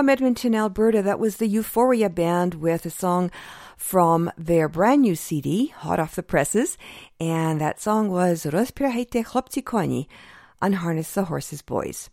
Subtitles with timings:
[0.00, 1.02] from Edmonton, Alberta.
[1.02, 3.30] That was the Euphoria Band with a song
[3.76, 6.78] from their brand new CD, hot off the presses.
[7.20, 10.08] And that song was Rozpirajte chlopci koni,
[10.62, 12.08] Unharness the Horses Boys.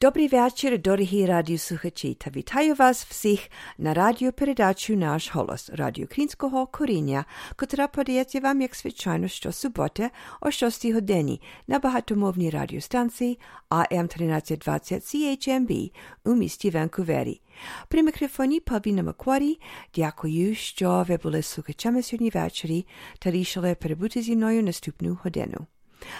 [0.00, 3.40] Dobrý večer, doroгі радіослухачі, та вітаю вас всіх
[3.78, 7.24] на радіопередачу «Наш голос» радіо Українського коріння,
[7.56, 13.38] котра подається вам, як звичайно, щосуботи о 6 годині на багатомовній радіостанції
[13.70, 15.92] AM 1320 CHMB
[16.24, 17.40] у місті Ванкувері.
[17.88, 19.58] При мікрофоні Павліна Макварі
[19.94, 22.86] дякую, що ви були слухачами сьогодні ввечері
[23.18, 25.66] та рішили перебути зі мною наступну годину.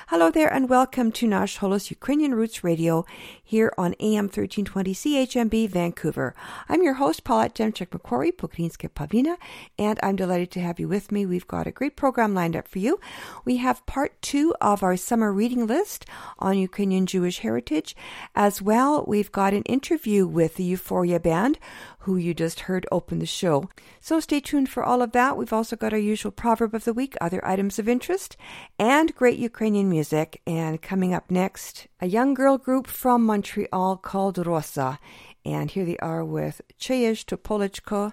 [0.09, 3.05] Hello there and welcome to Nash Holos Ukrainian Roots Radio
[3.43, 6.35] here on AM 1320 CHMB Vancouver.
[6.69, 9.37] I'm your host, Paulette Demchek Macquarie, Pokrinske Pavina,
[9.79, 11.27] and I'm delighted to have you with me.
[11.27, 12.99] We've got a great program lined up for you.
[13.45, 16.07] We have part two of our summer reading list
[16.39, 17.95] on Ukrainian Jewish heritage.
[18.35, 21.59] As well, we've got an interview with the Euphoria Band,
[22.07, 23.69] who you just heard open the show.
[24.01, 25.37] So stay tuned for all of that.
[25.37, 28.37] We've also got our usual proverb of the week, other items of interest,
[28.79, 30.41] and great Ukrainian music.
[30.47, 35.01] And coming up next, a young girl group from Montreal called Rosa.
[35.45, 38.13] And here they are with Cheyesh Topolichko,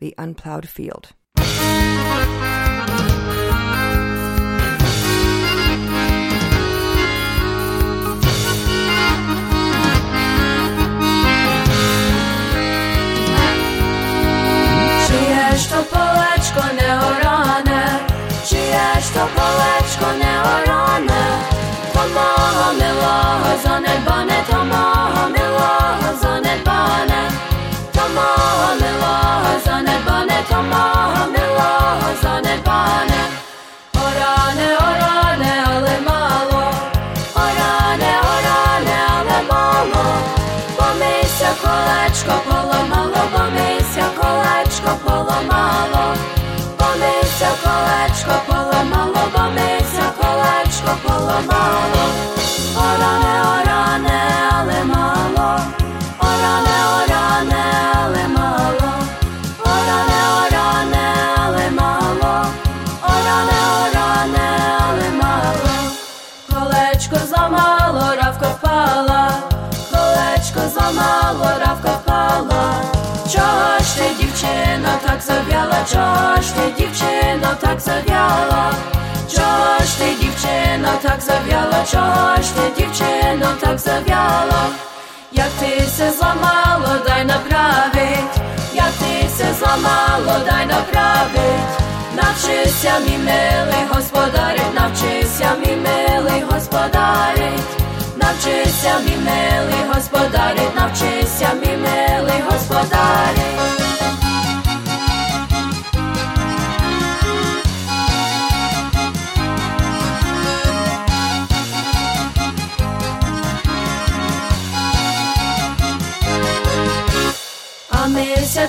[0.00, 1.12] The Unplowed Field.
[15.58, 17.82] Чиєш то полечко не оране,
[18.44, 21.24] ж то полечко не оране,
[21.92, 27.30] то мого милого занедбане, то мого милого занедбане,
[27.92, 30.97] то мого милого занедбане, то мого
[74.40, 78.72] дівчино, так зав'яла, чого ти, дівчино, так зав'яла,
[79.34, 84.66] чого ти, дівчино, так зав'яла, чого ти, дівчино, так зав'яла,
[85.32, 88.34] як ти се зламало, дай направить,
[88.74, 91.78] як ти се зламало, дай направить,
[92.16, 97.68] навчися, мій милий господарить, навчися, мій милий господарить,
[98.16, 103.88] навчися, мій милий господарить, навчися, мій милий господарить.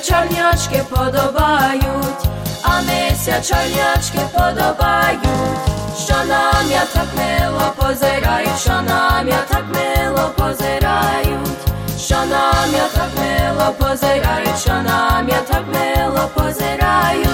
[0.04, 2.24] Чорнячки подобають,
[2.64, 5.20] а мися чорнячки подобають,
[6.04, 11.50] що нам я так мило позирають, що нам я так мило позирають,
[12.00, 17.28] що нам я так мило позирають, що нам я так мило позирають,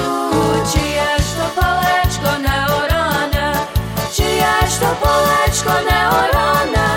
[0.73, 3.55] чиє ж то палечко не оране,
[4.15, 6.87] чиє ж то палечко не оране,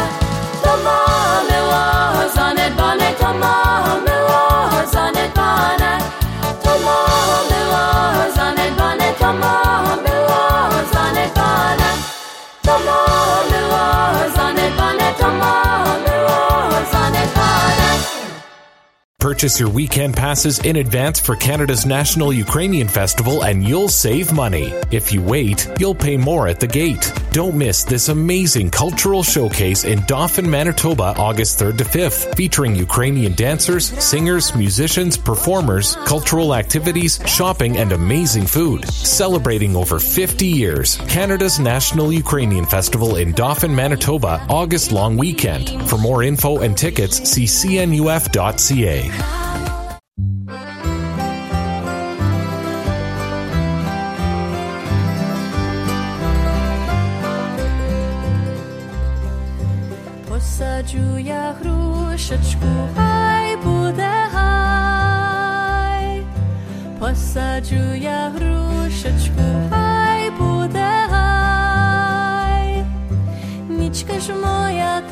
[0.63, 4.08] то мого милого занедбане, то мого
[12.79, 15.68] tomorrow, ne roz, an et.
[19.21, 24.73] Purchase your weekend passes in advance for Canada's National Ukrainian Festival and you'll save money.
[24.93, 27.13] If you wait, you'll pay more at the gate.
[27.33, 33.33] Don't miss this amazing cultural showcase in Dauphin, Manitoba, August 3rd to 5th, featuring Ukrainian
[33.33, 38.87] dancers, singers, musicians, performers, cultural activities, shopping, and amazing food.
[38.87, 45.71] Celebrating over 50 years, Canada's National Ukrainian Festival in Dauphin, Manitoba, August long weekend.
[45.91, 49.08] For more info and tickets, see cnuf.ca.
[60.29, 62.67] Посаджу я грушечку,
[62.97, 66.23] хай буде гай.
[66.99, 72.85] Посаджу я грушечку, хай буде гай.
[73.69, 75.03] Нічка ж моя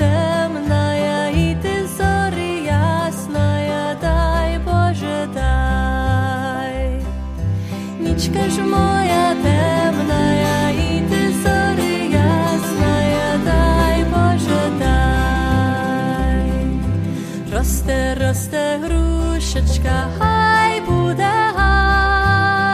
[17.52, 22.70] Росте, росте грушечка, хай буде гай,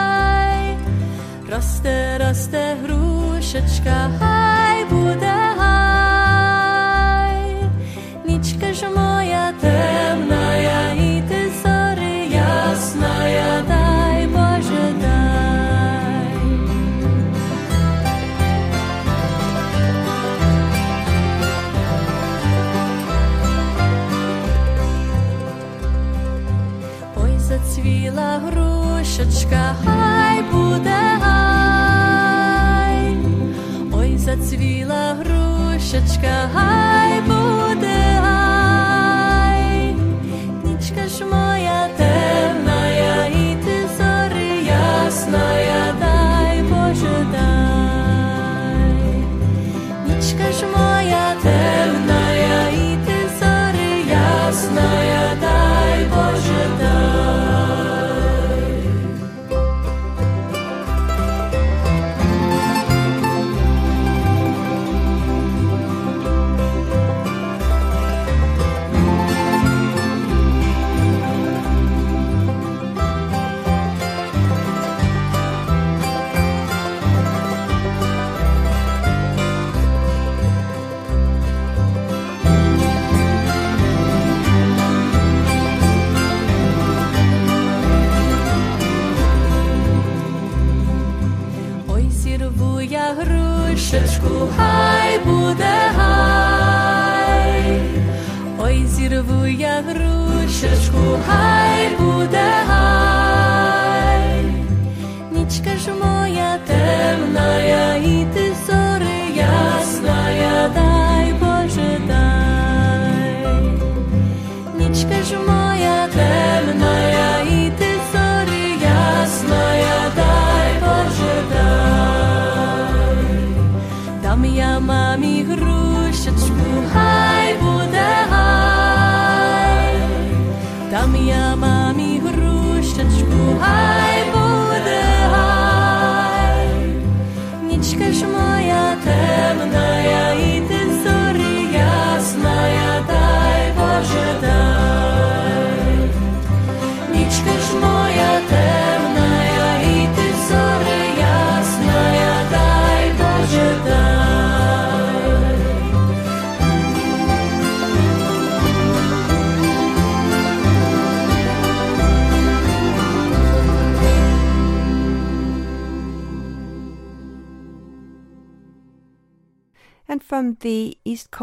[1.49, 4.72] росте, росте грушечка, хай.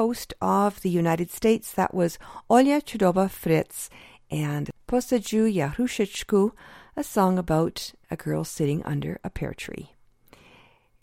[0.00, 1.72] coast of the United States.
[1.72, 3.90] That was Olya Chudoba Fritz
[4.30, 6.52] and Posaju Yarushechku,
[6.96, 9.90] a song about a girl sitting under a pear tree.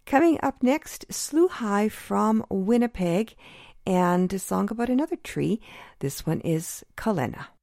[0.08, 3.36] Coming up next, Slew High from Winnipeg
[3.86, 5.62] and a song about another tree.
[6.00, 7.57] This one is Kalena.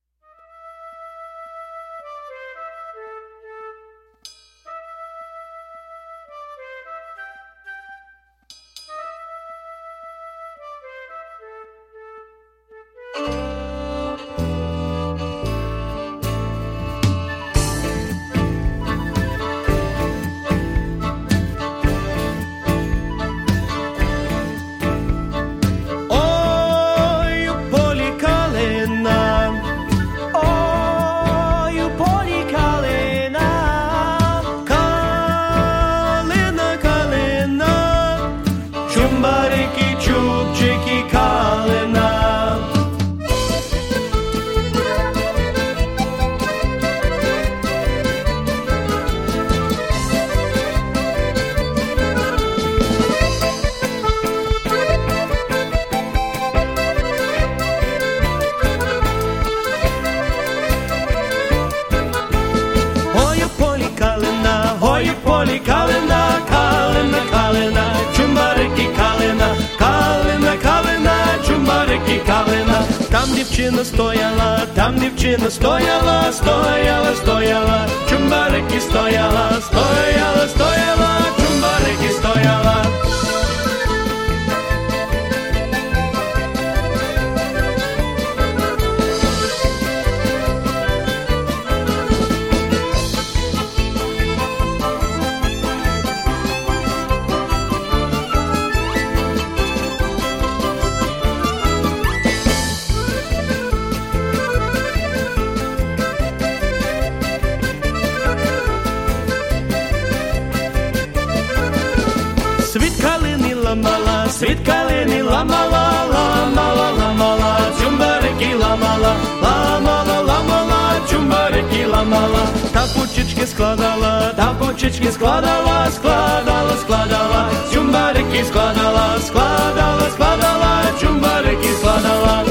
[123.46, 132.44] Складала, там почечки складала, складала, складала, чумбарики складала, складала, складала, чумбарики складала.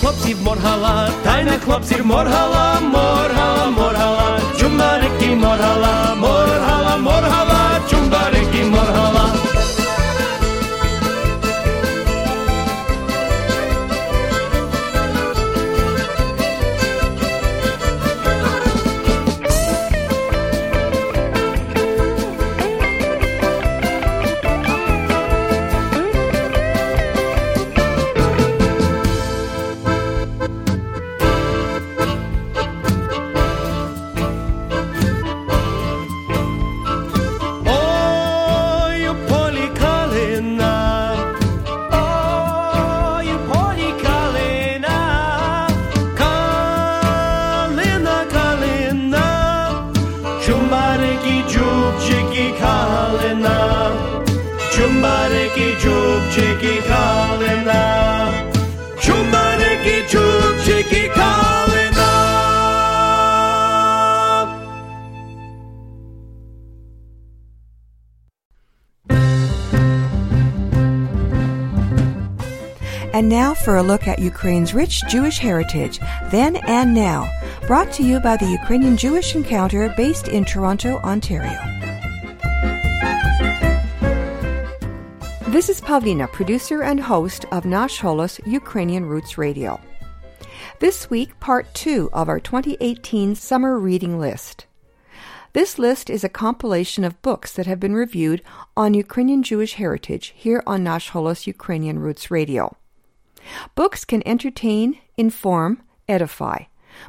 [0.00, 9.15] Хлопців моргала, тайне хлопців моргала, моргала, моргала, чумбарики моргала, моргала, моргала, чумбарики моргала.
[73.26, 75.98] And now for a look at Ukraine's rich Jewish heritage,
[76.30, 77.28] then and now,
[77.66, 81.58] brought to you by the Ukrainian Jewish Encounter based in Toronto, Ontario.
[85.48, 89.80] This is Pavlina, producer and host of Nash Holos Ukrainian Roots Radio.
[90.78, 94.66] This week, part two of our 2018 summer reading list.
[95.52, 98.40] This list is a compilation of books that have been reviewed
[98.76, 102.76] on Ukrainian Jewish heritage here on Nash Holos Ukrainian Roots Radio.
[103.74, 106.64] Books can entertain, inform, edify,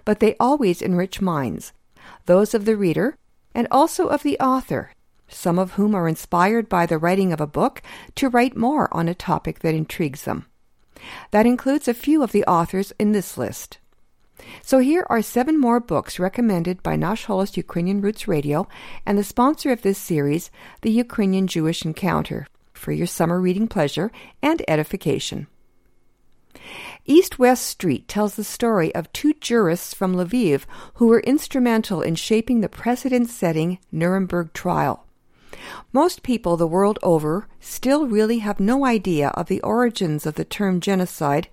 [0.05, 1.73] but they always enrich minds,
[2.25, 3.17] those of the reader
[3.55, 4.91] and also of the author,
[5.27, 7.81] some of whom are inspired by the writing of a book
[8.15, 10.45] to write more on a topic that intrigues them.
[11.31, 13.79] That includes a few of the authors in this list.
[14.61, 18.67] So here are seven more books recommended by Nash Ukrainian Roots Radio
[19.05, 20.51] and the sponsor of this series,
[20.81, 25.47] the Ukrainian Jewish Encounter, for your summer reading pleasure and edification.
[27.05, 30.63] East West Street tells the story of two jurists from Lviv
[30.95, 35.05] who were instrumental in shaping the precedent setting Nuremberg trial.
[35.91, 40.45] Most people the world over still really have no idea of the origins of the
[40.45, 41.47] term genocide,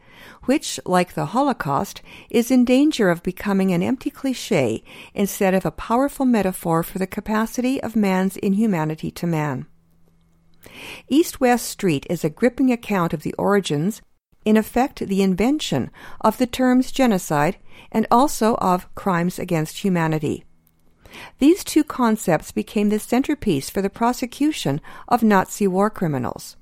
[0.44, 4.82] which, like the Holocaust, is in danger of becoming an empty cliche
[5.14, 9.66] instead of a powerful metaphor for the capacity of man's inhumanity to man.
[11.08, 14.02] East West Street is a gripping account of the origins,
[14.44, 17.56] in effect, the invention of the terms genocide
[17.90, 20.44] and also of crimes against humanity.
[21.38, 26.56] These two concepts became the centerpiece for the prosecution of Nazi war criminals.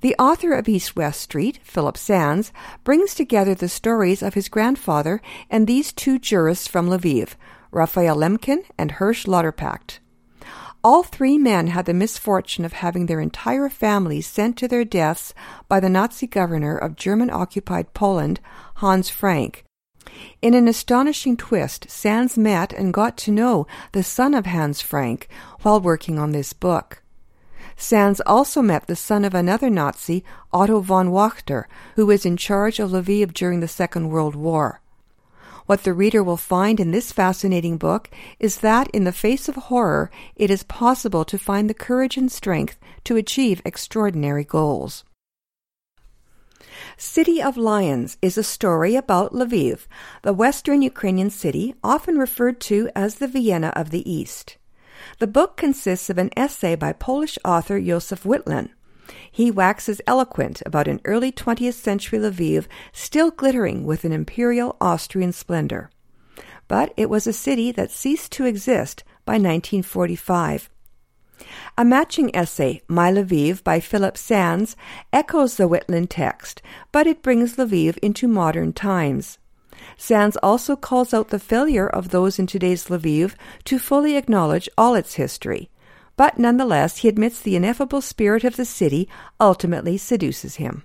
[0.00, 2.52] The author of East West Street, Philippe Sands,
[2.84, 7.34] brings together the stories of his grandfather and these two jurists from Lviv,
[7.70, 9.98] Raphael Lemkin and Hirsch Lauterpacht.
[10.84, 15.34] All three men had the misfortune of having their entire families sent to their deaths
[15.68, 18.38] by the Nazi governor of German occupied Poland,
[18.76, 19.64] Hans Frank.
[20.40, 25.28] In an astonishing twist, Sands met and got to know the son of Hans Frank
[25.62, 27.02] while working on this book.
[27.76, 31.64] Sands also met the son of another Nazi, Otto von Wachter,
[31.96, 34.80] who was in charge of Lviv during the Second World War.
[35.68, 38.08] What the reader will find in this fascinating book
[38.40, 42.32] is that in the face of horror, it is possible to find the courage and
[42.32, 45.04] strength to achieve extraordinary goals.
[46.96, 49.86] City of Lions is a story about Lviv,
[50.22, 54.56] the western Ukrainian city often referred to as the Vienna of the East.
[55.18, 58.70] The book consists of an essay by Polish author Josef Wittlin.
[59.30, 65.32] He waxes eloquent about an early 20th century Lviv still glittering with an imperial Austrian
[65.32, 65.90] splendor.
[66.66, 70.68] But it was a city that ceased to exist by 1945.
[71.76, 74.76] A matching essay, My Lviv by Philippe Sands,
[75.12, 79.38] echoes the Wittlin text, but it brings Lviv into modern times.
[79.96, 84.94] Sands also calls out the failure of those in today's Lviv to fully acknowledge all
[84.94, 85.70] its history.
[86.18, 89.08] But nonetheless, he admits the ineffable spirit of the city
[89.40, 90.82] ultimately seduces him.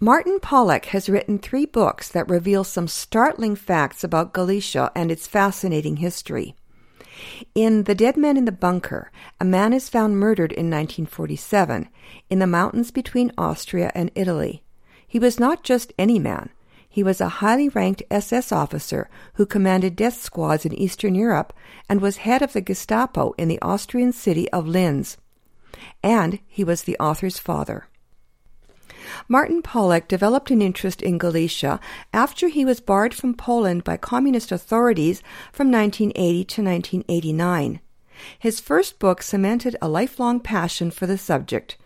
[0.00, 5.28] Martin Pollack has written three books that reveal some startling facts about Galicia and its
[5.28, 6.56] fascinating history.
[7.54, 11.88] In The Dead Man in the Bunker, a man is found murdered in 1947
[12.28, 14.64] in the mountains between Austria and Italy.
[15.06, 16.50] He was not just any man.
[16.88, 21.52] He was a highly ranked SS officer who commanded death squads in Eastern Europe
[21.88, 25.16] and was head of the Gestapo in the Austrian city of Linz.
[26.02, 27.86] And he was the author's father.
[29.28, 31.80] Martin Pollack developed an interest in Galicia
[32.12, 35.22] after he was barred from Poland by communist authorities
[35.52, 37.80] from 1980 to 1989.
[38.38, 41.76] His first book cemented a lifelong passion for the subject.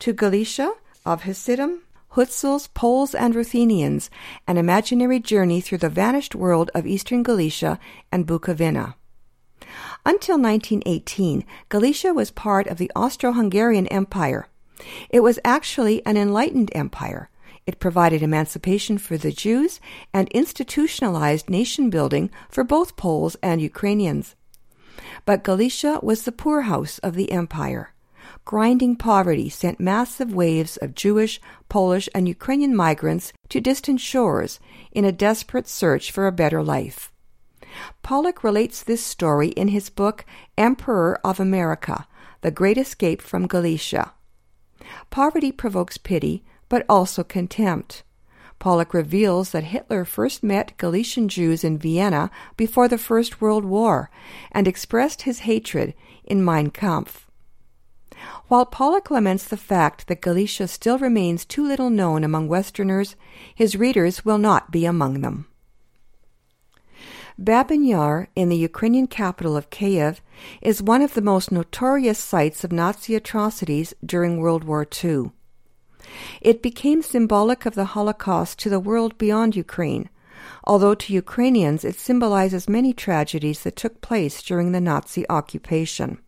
[0.00, 0.72] To Galicia,
[1.04, 1.82] of Hasidim,
[2.14, 4.10] Hutsuls, Poles, and Ruthenians,
[4.46, 7.78] an imaginary journey through the vanished world of eastern Galicia
[8.10, 8.94] and Bukovina.
[10.04, 14.48] Until 1918, Galicia was part of the Austro Hungarian Empire.
[15.08, 17.30] It was actually an enlightened empire.
[17.64, 19.78] It provided emancipation for the Jews
[20.12, 24.34] and institutionalized nation building for both Poles and Ukrainians.
[25.24, 27.92] But Galicia was the poorhouse of the empire.
[28.44, 34.58] Grinding poverty sent massive waves of Jewish, Polish, and Ukrainian migrants to distant shores
[34.90, 37.12] in a desperate search for a better life.
[38.02, 40.24] Pollack relates this story in his book
[40.58, 42.06] Emperor of America
[42.40, 44.12] The Great Escape from Galicia.
[45.10, 48.02] Poverty provokes pity, but also contempt.
[48.58, 54.10] Pollack reveals that Hitler first met Galician Jews in Vienna before the First World War
[54.52, 57.29] and expressed his hatred in Mein Kampf.
[58.48, 63.16] While Pollack laments the fact that Galicia still remains too little known among Westerners,
[63.54, 65.46] his readers will not be among them.
[67.38, 70.20] Babin Yar, in the Ukrainian capital of Kiev,
[70.60, 75.30] is one of the most notorious sites of Nazi atrocities during World War II.
[76.40, 80.10] It became symbolic of the Holocaust to the world beyond Ukraine,
[80.64, 86.18] although to Ukrainians it symbolizes many tragedies that took place during the Nazi occupation.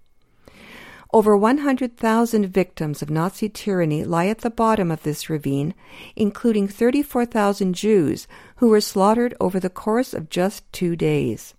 [1.14, 5.74] Over 100,000 victims of Nazi tyranny lie at the bottom of this ravine,
[6.16, 11.52] including 34,000 Jews who were slaughtered over the course of just two days.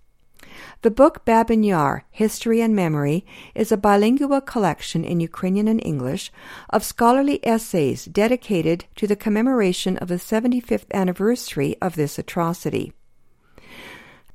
[0.82, 6.32] The book Babin Yar, History and Memory, is a bilingual collection in Ukrainian and English
[6.72, 12.94] of scholarly essays dedicated to the commemoration of the 75th anniversary of this atrocity.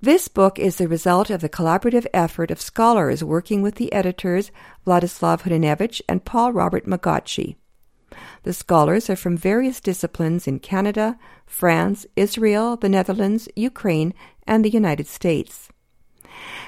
[0.01, 4.53] This book is the result of the collaborative effort of scholars working with the editors
[4.87, 7.57] Vladyslav Hrynevych and Paul Robert Magocsi.
[8.45, 14.15] The scholars are from various disciplines in Canada, France, Israel, the Netherlands, Ukraine,
[14.47, 15.69] and the United States.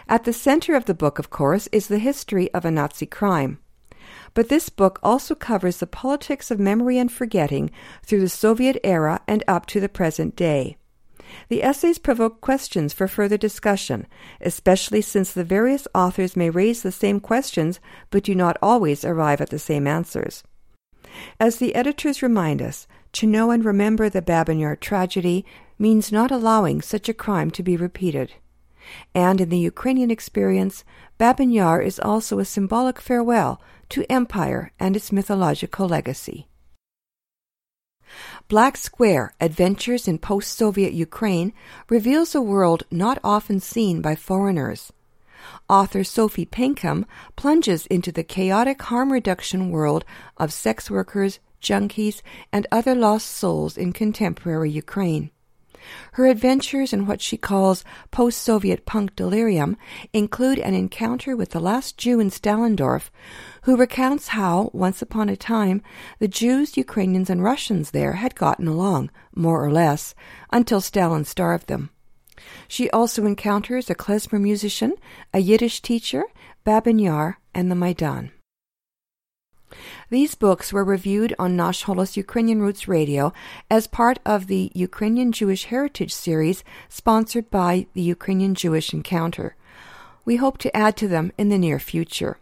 [0.09, 3.61] At the center of the book, of course, is the history of a Nazi crime.
[4.35, 7.71] But this book also covers the politics of memory and forgetting
[8.03, 10.79] through the Soviet era and up to the present day.
[11.49, 14.07] The essays provoke questions for further discussion,
[14.41, 19.41] especially since the various authors may raise the same questions but do not always arrive
[19.41, 20.43] at the same answers.
[21.39, 25.45] As the editors remind us, to know and remember the Babin Yar tragedy
[25.79, 28.35] means not allowing such a crime to be repeated.
[29.15, 30.85] And in the Ukrainian experience,
[31.19, 36.47] Babin Yar is also a symbolic farewell to empire and its mythological legacy.
[38.51, 41.53] Black Square Adventures in Post Soviet Ukraine
[41.89, 44.93] reveals a world not often seen by foreigners.
[45.69, 50.05] Author Sophie Pinkham plunges into the chaotic harm reduction world
[50.37, 55.31] of sex workers, junkies, and other lost souls in contemporary Ukraine.
[56.13, 59.77] Her adventures in what she calls post Soviet punk delirium
[60.13, 63.11] include an encounter with the last Jew in Stalindorf,
[63.63, 65.83] who recounts how, once upon a time,
[66.19, 70.15] the Jews, Ukrainians, and Russians there had gotten along, more or less,
[70.53, 71.91] until Stalin starved them.
[72.69, 74.95] She also encounters a klezmer musician,
[75.35, 76.25] a Yiddish teacher,
[76.65, 78.33] Babin Yar, and the Maidan.
[80.09, 83.33] These books were reviewed on Nash Holos Ukrainian Roots Radio
[83.71, 89.57] as part of the Ukrainian Jewish Heritage series sponsored by the Ukrainian Jewish Encounter.
[90.25, 92.39] We hope to add to them in the near future.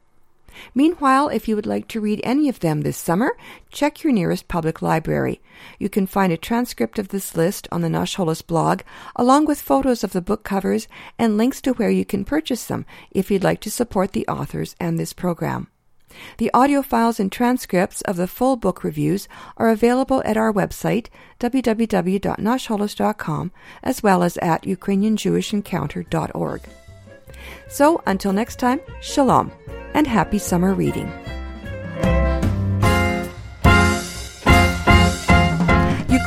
[0.74, 3.36] Meanwhile, if you would like to read any of them this summer,
[3.70, 5.40] check your nearest public library.
[5.78, 8.80] You can find a transcript of this list on the Nash Holos blog,
[9.14, 10.88] along with photos of the book covers
[11.18, 14.74] and links to where you can purchase them if you'd like to support the authors
[14.80, 15.68] and this program.
[16.38, 21.06] The audio files and transcripts of the full book reviews are available at our website,
[21.40, 26.62] www.nashholos.com, as well as at ukrainianjewishencounter.org.
[27.68, 29.52] So, until next time, shalom
[29.94, 31.10] and happy summer reading.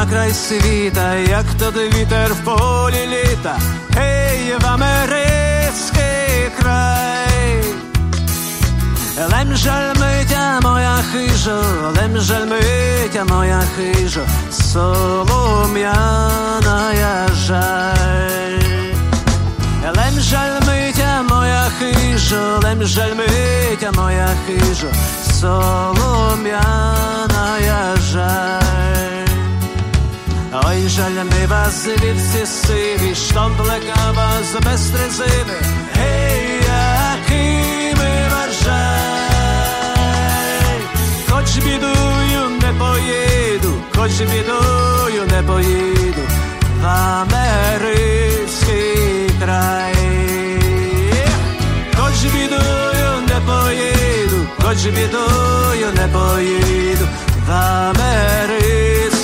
[0.00, 3.58] на край світа, як тоді вітер в полі літа,
[3.96, 7.64] Ей, в америцький край.
[9.32, 11.62] Лем жаль митя моя хижо,
[11.96, 16.00] лем жаль митя моя хижо, солом'яна
[17.46, 18.60] жаль.
[19.96, 24.88] Лем жаль митя моя хижо, лем жаль митя моя хижо,
[25.40, 26.58] солом'яна
[28.12, 29.19] жаль.
[30.66, 35.60] Ой, жаль ми вас вівці сиві, штомплека вас без трезиви,
[35.96, 39.20] Ей, який ми вважай,
[41.30, 46.22] хоч бідую не поїду, хоч бідую не поїду,
[46.82, 48.10] в америцький
[49.44, 49.94] край,
[51.96, 57.06] хоч бідую не поїду, хоч бідую не поїду,
[57.46, 59.19] в америцький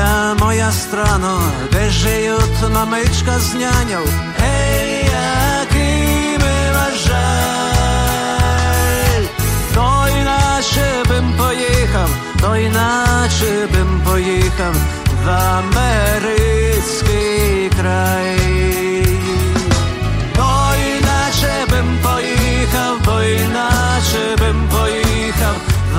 [0.00, 1.38] Митя, моя страна,
[1.72, 4.00] де живет мамичка з няню.
[4.40, 6.72] Ей, який ми
[7.06, 8.46] жаль,
[9.74, 14.74] то іначе бим поїхав, то іначе бим поїхав
[15.24, 16.90] в америцький
[17.80, 18.38] край.
[20.34, 25.56] То іначе бим поїхав, бо іначе бим поїхав
[25.94, 25.98] в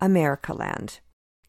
[0.00, 1.00] America Land.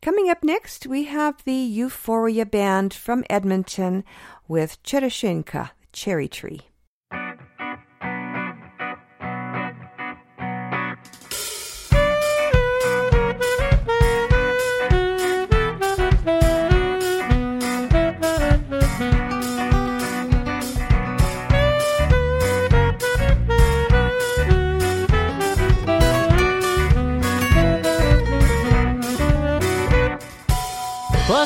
[0.02, 4.04] Coming up next, we have the Euphoria Band from Edmonton
[4.48, 6.67] with Cherashenka, Cherry Tree.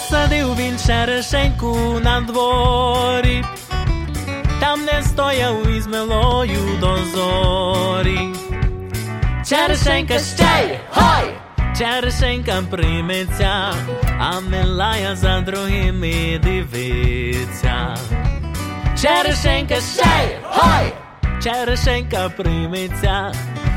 [0.02, 3.44] Посадив він черешеньку на дворі,
[4.60, 8.20] там не стояв із милою до зорі.
[9.50, 11.34] Черешенька ще, хой!
[11.78, 13.74] Черешенька прийметься,
[14.20, 17.96] а милая за другими дивиться.
[19.02, 20.94] Черешенька ще, хой!
[21.44, 23.32] Черешенька прийметься,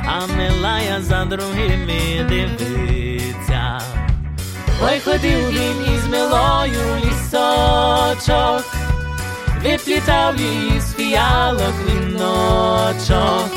[0.07, 3.04] а милая за другими дивиться.
[4.87, 8.65] Ой, ходив він із милою лісочок,
[9.63, 13.51] виплітав її з фіалок він віночок.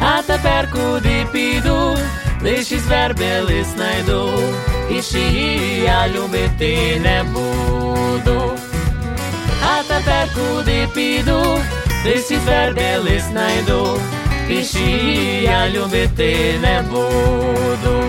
[0.00, 1.98] А тепер куди піду,
[2.42, 4.30] лиш із верби лист найду,
[4.90, 8.52] і її я любити не буду.
[9.62, 11.58] А тепер куди піду,
[12.04, 14.00] лиш із верби лист найду,
[14.50, 18.04] і її я любити не буду.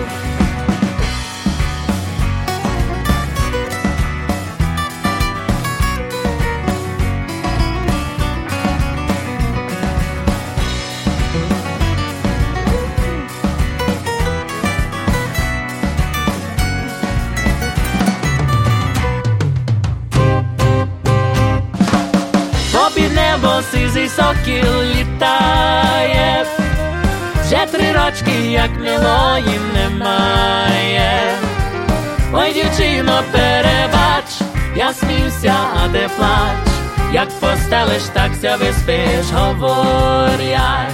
[23.94, 26.46] Сизий сокіл літає,
[27.44, 31.34] вже три рочки, як милої немає.
[32.32, 34.40] Ой, дівчино, перебач,
[34.76, 36.74] я сміюся, а ти плач,
[37.12, 40.92] як постелиш, так ся виспиш, говорять.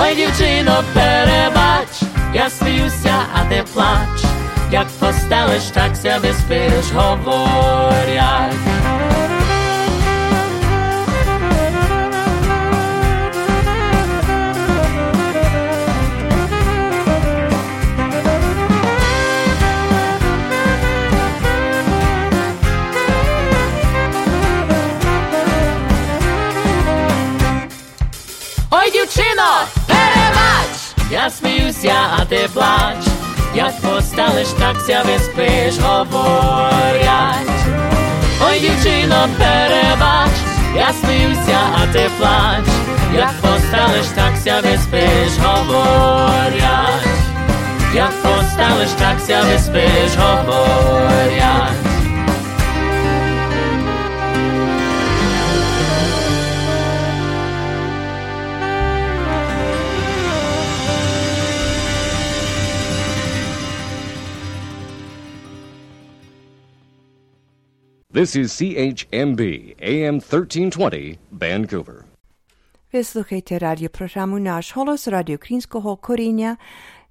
[0.00, 2.02] Ой, дівчино, перебач,
[2.34, 4.30] я сміюся, а ти плач,
[4.70, 8.75] як постелиш, так ся виспиш, говорять.
[29.86, 30.72] Перебач,
[31.10, 33.04] я сміюся, а ти плач,
[33.54, 37.50] як постелиш, так ся виспиш, говорять.
[38.48, 40.36] Ой, дівчино, перебач,
[40.76, 42.66] я сміюся, а ти плач,
[43.14, 47.06] як постелиш, так ся виспиш, говорять.
[47.94, 51.85] Як постелиш, так ся виспиш, говорять.
[68.16, 72.04] This is CHMB, AM 1320, Vancouver.
[72.92, 76.56] Vysluchajte radioprogramu Náš holos Radio Krínskoho Koríňa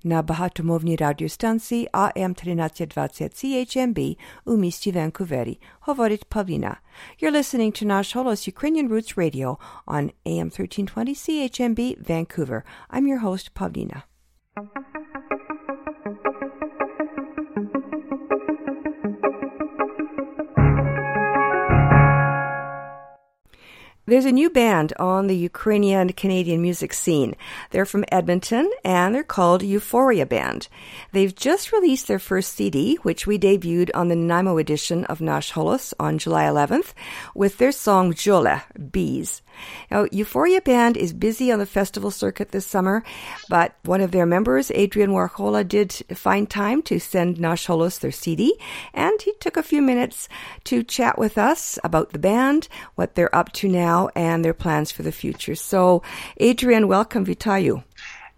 [0.04, 3.98] na bahatomovní radiostanci AM 1320 CHMB
[4.46, 4.58] u
[4.94, 5.58] Vancouveri.
[5.82, 6.76] Hovorit Pavlina.
[7.22, 12.64] You're listening to Nash Holos Ukrainian Roots Radio on AM 1320 CHMB Vancouver.
[12.90, 14.02] I'm your host, Pavlina.
[24.08, 27.36] There's a new band on the Ukrainian Canadian music scene.
[27.72, 30.68] They're from Edmonton and they're called Euphoria Band.
[31.12, 35.54] They've just released their first CD, which we debuted on the Nanaimo edition of Nash
[35.54, 36.94] Holos on July 11th,
[37.34, 39.42] with their song Jola, Bees.
[39.92, 43.04] Now, Euphoria Band is busy on the festival circuit this summer,
[43.50, 48.12] but one of their members, Adrian Warchola, did find time to send Nash Holos their
[48.12, 48.58] CD,
[48.94, 50.28] and he took a few minutes
[50.66, 54.92] to chat with us about the band, what they're up to now, and their plans
[54.92, 55.56] for the future.
[55.56, 56.02] So,
[56.38, 57.84] Adrian, welcome, Vitayu.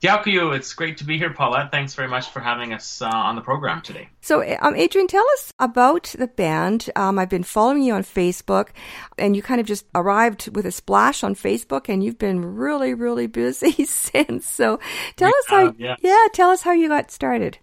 [0.02, 1.72] Dyakuyu, it's great to be here, Paulette.
[1.72, 4.10] Thanks very much for having us uh, on the program today.
[4.22, 6.92] So, um, Adrian, tell us about the band.
[6.96, 8.70] Um, I've been following you on Facebook,
[9.18, 12.94] and you kind of just arrived with a splash on Facebook, and you've been really,
[12.94, 14.46] really busy since.
[14.46, 14.80] So,
[15.16, 15.74] tell us how.
[15.80, 16.00] yes.
[16.04, 17.58] Yeah, tell us how you got started.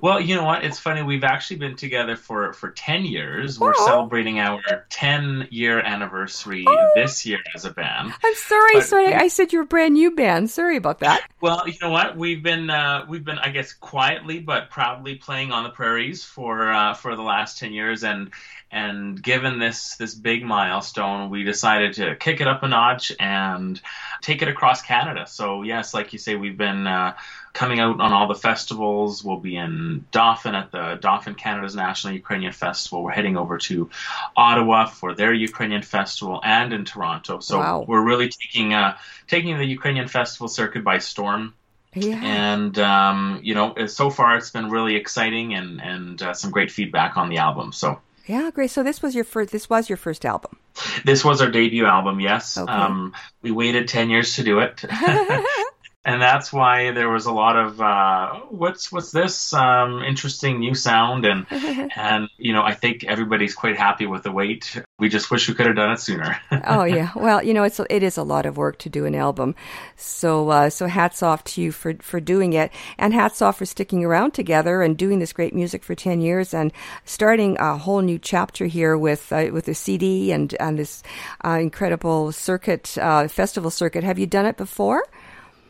[0.00, 0.64] Well, you know what?
[0.64, 1.02] It's funny.
[1.02, 3.58] We've actually been together for, for 10 years.
[3.58, 3.86] We're Oh.
[3.86, 6.90] celebrating our 10 year anniversary Oh.
[6.94, 8.12] this year as a band.
[8.24, 9.14] I'm sorry, But- sorry.
[9.14, 10.50] I said you're a brand new band.
[10.50, 11.22] Sorry about that.
[11.40, 12.16] Well, you know what?
[12.16, 16.70] We've been uh, we've been I guess quietly but proudly playing on the prairies for
[16.70, 18.30] uh, for the last ten years, and
[18.70, 23.80] and given this this big milestone, we decided to kick it up a notch and
[24.20, 25.26] take it across Canada.
[25.26, 27.14] So yes, like you say, we've been uh,
[27.52, 29.24] coming out on all the festivals.
[29.24, 33.02] We'll be in Dauphin at the Dauphin Canada's National Ukrainian Festival.
[33.02, 33.90] We're heading over to
[34.36, 37.40] Ottawa for their Ukrainian festival and in Toronto.
[37.40, 37.84] So Wow.
[37.88, 41.54] we're really taking uh, taking the Ukrainian festival circuit by storm
[41.94, 42.20] Yeah.
[42.22, 46.70] and um, you know so far it's been really exciting and and uh, some great
[46.70, 47.88] feedback on the album so
[48.26, 48.70] Yeah, great.
[48.70, 49.50] So this was your first.
[49.56, 50.52] This was your first album.
[51.04, 52.72] this was our debut album yes Okay.
[52.72, 54.74] um, we waited 10 years to do it
[56.02, 60.74] and that's why there was a lot of uh, what's what's this um, interesting new
[60.74, 61.46] sound and
[61.96, 64.80] and you know I think everybody's quite happy with the wait.
[64.98, 66.40] We just wish we could have done it sooner.
[66.66, 69.14] oh yeah, well you know it's it is a lot of work to do an
[69.14, 69.54] album,
[69.96, 73.66] so uh, so hats off to you for for doing it, and hats off for
[73.66, 76.72] sticking around together and doing this great music for ten years and
[77.04, 81.02] starting a whole new chapter here with uh, with the CD and and this
[81.44, 84.02] uh, incredible circuit uh, festival circuit.
[84.02, 85.04] Have you done it before?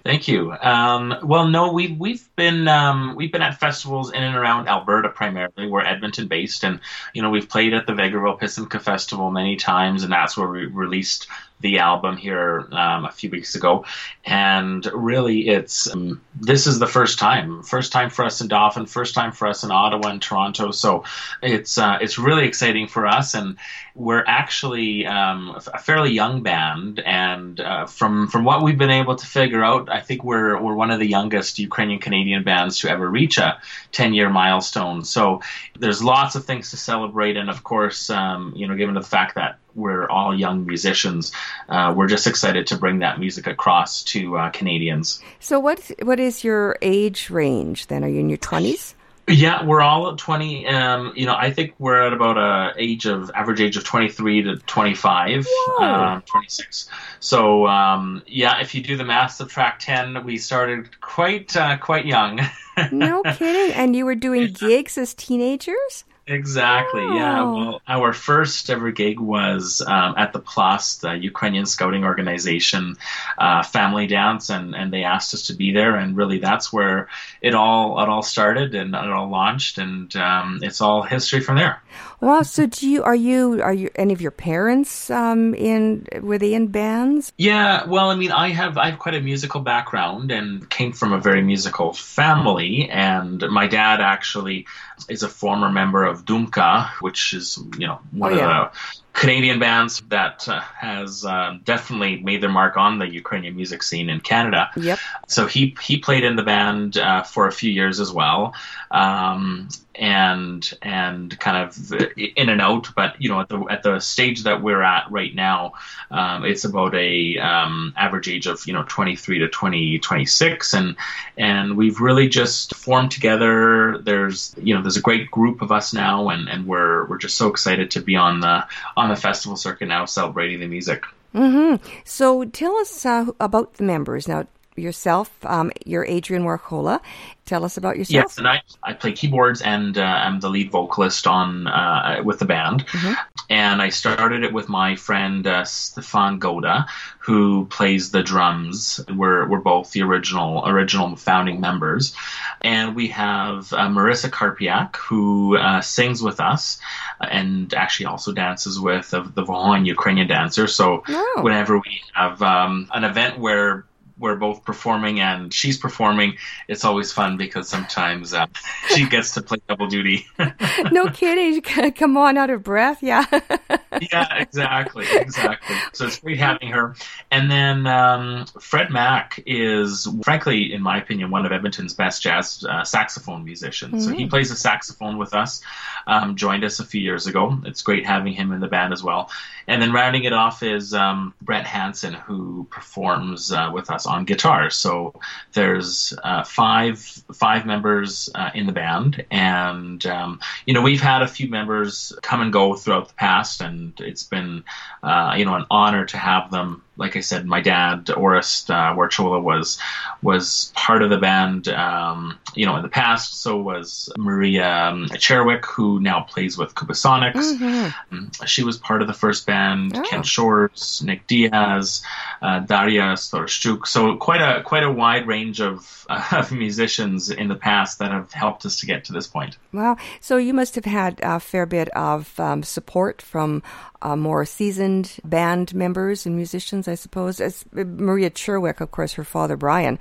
[0.05, 0.53] Thank you.
[0.53, 5.11] Um, well, no, we've we've been um, we've been at festivals in and around Alberta
[5.11, 5.67] primarily.
[5.67, 6.81] We're Edmonton based, and
[7.13, 10.65] you know we've played at the Vegreville Pysanka Festival many times, and that's where we
[10.65, 11.27] released
[11.61, 13.85] the album here um, a few weeks ago,
[14.25, 18.87] and really, it's um, this is the first time, first time for us in Dauphin,
[18.87, 20.71] first time for us in Ottawa and Toronto.
[20.71, 21.05] So
[21.43, 23.57] it's uh, it's really exciting for us, and
[23.95, 29.17] we're actually um, a fairly young band, and uh, from from what we've been able
[29.17, 32.91] to figure out, I think we're we're one of the youngest Ukrainian Canadian bands to
[32.91, 33.61] ever reach a
[33.93, 35.05] 10 year milestone.
[35.05, 35.41] So
[35.79, 39.35] there's lots of things to celebrate, and of course, um, you know, given the fact
[39.35, 41.33] that we're all young musicians.
[41.69, 45.23] Uh, we're just excited to bring that music across to uh, Canadians.
[45.39, 47.87] So, what what is your age range?
[47.87, 48.95] Then, are you in your twenties?
[49.31, 50.67] Yeah, we're all at 20.
[50.67, 54.43] Um, you know, I think we're at about a age of average age of 23
[54.43, 55.47] to 25,
[55.79, 56.89] um, 26.
[57.21, 62.07] So um, yeah, if you do the math, subtract 10, we started quite uh, quite
[62.07, 62.41] young.
[62.93, 63.75] no kidding.
[63.75, 66.05] And you were doing gigs as teenagers?
[66.27, 67.01] Exactly.
[67.01, 67.15] Oh.
[67.15, 67.43] Yeah.
[67.43, 72.97] Well, our first ever gig was um, at the Plast, the Ukrainian Scouting Organization
[73.39, 77.09] uh, family dance, and, and they asked us to be there, and really that's where
[77.41, 81.57] it all it all started and it all launched, and um, it's all history from
[81.57, 81.83] there.
[82.21, 82.43] Wow.
[82.43, 86.55] So, do you are you are you any of your parents um, in were they
[86.55, 87.33] in bands?
[87.39, 87.87] Yeah.
[87.87, 91.21] Well, I mean, I have I have quite a musical background and came from a
[91.21, 94.67] very musical family, and my dad actually
[95.09, 98.67] is a former member of Dumka, which is you know one oh, yeah.
[98.67, 98.79] of the
[99.13, 104.09] Canadian bands that uh, has uh, definitely made their mark on the Ukrainian music scene
[104.09, 104.71] in Canada.
[104.77, 104.99] Yep.
[105.27, 108.55] So he he played in the band uh, for a few years as well,
[108.91, 109.69] um,
[110.01, 112.89] and and kind of in and out.
[112.97, 115.75] But you know, at the at the stage that we're at right now,
[116.11, 120.97] um, it's about a um, average age of you know 23 to 20 26, and
[121.37, 123.99] and we've really just formed together.
[123.99, 127.37] There's you know there's a great group of us now, and and we're we're just
[127.37, 131.05] so excited to be on the on the festival circuit now, celebrating the music.
[131.35, 131.85] Mm-hmm.
[132.05, 134.47] So tell us uh, about the members now.
[134.81, 137.01] Yourself, um, you're Adrian Warchola.
[137.47, 138.27] Tell us about yourself.
[138.29, 142.39] Yes, and I, I play keyboards and uh, I'm the lead vocalist on uh, with
[142.39, 142.87] the band.
[142.87, 143.15] Mm-hmm.
[143.51, 146.87] And I started it with my friend uh, Stefan Goda,
[147.19, 149.01] who plays the drums.
[149.13, 152.15] We're we're both the original original founding members,
[152.61, 156.79] and we have uh, Marissa Karpiak who uh, sings with us
[157.21, 160.67] and actually also dances with the, the Vohon Ukrainian dancer.
[160.67, 161.41] So oh.
[161.43, 163.85] whenever we have um, an event where
[164.21, 166.35] we're both performing and she's performing,
[166.69, 168.47] it's always fun because sometimes uh,
[168.95, 170.27] she gets to play double duty.
[170.93, 171.61] no kidding.
[171.93, 173.03] Come on, out of breath.
[173.03, 173.25] Yeah.
[174.13, 175.07] yeah, exactly.
[175.11, 175.77] Exactly.
[175.95, 176.95] So it's great having her.
[177.31, 182.65] And then um, Fred Mack is, frankly, in my opinion, one of Edmonton's best jazz
[182.69, 183.95] uh, saxophone musicians.
[183.95, 184.01] Mm-hmm.
[184.03, 184.31] So he mm-hmm.
[184.31, 185.63] plays the saxophone with us,
[186.07, 187.59] um, joined us a few years ago.
[187.65, 189.31] It's great having him in the band as well.
[189.67, 194.25] And then rounding it off is um, Brett Hanson, who performs uh, with us on
[194.25, 194.71] guitar.
[194.71, 195.15] So
[195.53, 196.99] there's uh, five
[197.33, 202.13] five members uh, in the band, and um, you know we've had a few members
[202.23, 204.65] come and go throughout the past, and it's been
[205.03, 208.95] uh, you know an honor to have them like I said, my dad, Orest uh,
[208.95, 209.79] Warchola, was
[210.23, 213.41] was part of the band, um, you know, in the past.
[213.41, 217.57] So was Maria um, Cherwick, who now plays with Kubasonics.
[217.57, 218.15] Mm-hmm.
[218.15, 219.97] Um, she was part of the first band.
[219.97, 220.03] Oh.
[220.03, 222.03] Ken Shores, Nick Diaz,
[222.43, 223.87] uh, Daria Storshchuk.
[223.87, 228.11] So quite a quite a wide range of, uh, of musicians in the past that
[228.11, 229.57] have helped us to get to this point.
[229.73, 229.97] Wow!
[230.21, 233.63] So you must have had a fair bit of um, support from
[234.03, 237.41] uh, more seasoned band members and musicians, I suppose.
[237.41, 239.99] As Maria Cherwick, of course, her father Brian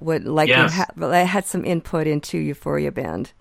[0.00, 0.74] would like yes.
[0.74, 3.32] ha- had some input into Euphoria Band.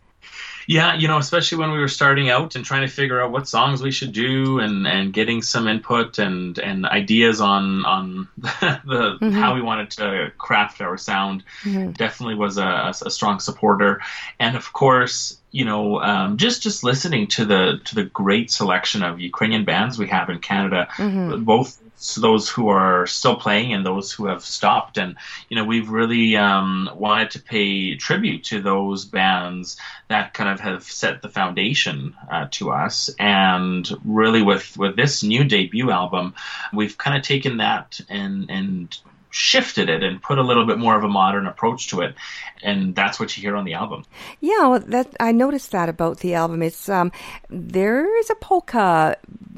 [0.68, 3.48] Yeah, you know, especially when we were starting out and trying to figure out what
[3.48, 9.18] songs we should do and, and getting some input and, and ideas on on the
[9.20, 9.32] mm-hmm.
[9.32, 11.44] how we wanted to craft our sound.
[11.64, 11.94] Mm-hmm.
[11.94, 14.02] Definitely was a, a, strong supporter,
[14.40, 19.04] and of course, you know, um, just just listening to the to the great selection
[19.04, 21.44] of Ukrainian bands we have in Canada, mm-hmm.
[21.44, 21.80] both
[22.18, 24.98] those who are still playing and those who have stopped.
[24.98, 25.16] And
[25.50, 29.78] you know, we've really um, wanted to pay tribute to those bands
[30.08, 33.10] that kind of have set the foundation uh, to us.
[33.20, 36.36] And really, with with this new debut album,
[36.72, 38.98] we've kind of taken that and and
[39.32, 42.16] shifted it and put a little bit more of a modern approach to it.
[42.64, 44.06] And that's what you hear on the album.
[44.42, 46.62] Yeah well that i noticed that about the album.
[46.64, 47.12] It's um
[47.50, 49.16] there is a polka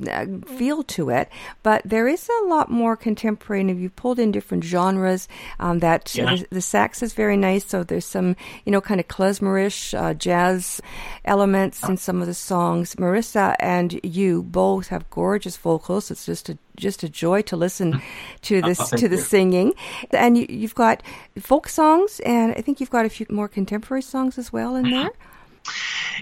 [0.10, 0.26] uh,
[0.58, 1.30] feel to it
[1.64, 5.28] but there is a lot more contemporary and you pulled in different genres
[5.60, 6.36] um, that Yeah.
[6.36, 10.14] the, the sax is very nice so there's some you know kind of klezmerish uh,
[10.14, 10.82] jazz
[11.26, 12.96] elements in some of the songs.
[12.96, 16.12] Marissa and you both have gorgeous vocals.
[16.12, 18.02] It's just a just a joy to listen
[18.42, 19.22] to this Oh, to the you.
[19.22, 19.74] singing
[20.12, 21.04] and you, you've got
[21.40, 24.90] folk songs and i think you've got a few more contemporary songs as well in
[24.90, 25.12] there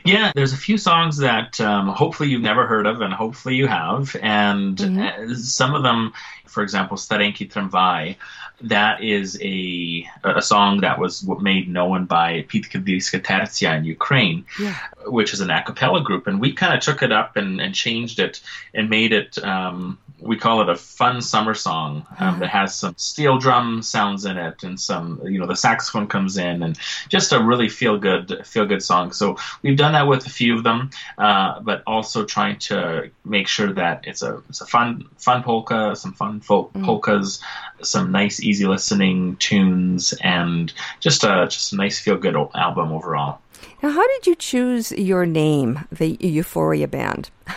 [0.05, 3.67] Yeah, there's a few songs that um, hopefully you've never heard of, and hopefully you
[3.67, 4.15] have.
[4.21, 6.13] And uh, some of them,
[6.45, 8.15] for example, Starenki Tramvai,
[8.61, 14.75] that is a a song that was made known by Pikkardiyska Tertsiya in Ukraine, Yeah.
[15.11, 16.27] Which is an a cappella group.
[16.27, 18.41] And we kind of took it up and, and changed it
[18.73, 22.93] and made it, um, we call it a fun summer song um, that has some
[22.97, 27.31] steel drum sounds in it and some, you know, the saxophone comes in and just
[27.31, 29.11] a really feel good, feel good song.
[29.13, 33.47] So we've done that with a few of them, uh, but also trying to make
[33.47, 37.39] sure that it's a it's a fun fun polka, some fun folk polkas,
[37.81, 43.39] some nice easy listening tunes, and just a just a nice feel good album overall.
[43.83, 47.29] Now how did you choose your name the euphoria band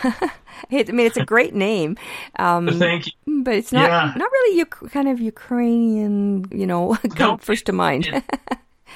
[0.71, 1.97] I mean, it's a great name,
[2.39, 3.43] um, Thank you.
[3.43, 4.13] but it's not Yeah.
[4.15, 6.45] not really Uk- kind of Ukrainian.
[6.51, 8.07] You know, come first to mind.